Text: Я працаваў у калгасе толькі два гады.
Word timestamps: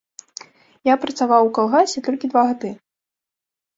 Я 0.89 0.95
працаваў 1.03 1.41
у 1.49 1.53
калгасе 1.57 1.99
толькі 2.07 2.25
два 2.33 2.41
гады. 2.49 2.69